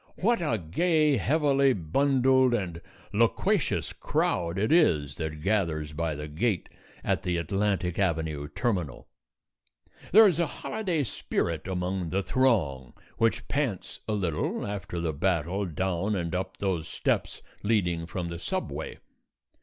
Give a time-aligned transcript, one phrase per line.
[0.19, 2.81] What a gay, heavily bundled, and
[3.13, 6.69] loquacious crowd it is that gathers by the gate
[7.03, 9.09] at the Atlantic Avenue terminal.
[10.11, 15.67] There is a holiday spirit among the throng, which pants a little after the battle
[15.67, 18.95] down and up those steps leading from the subway.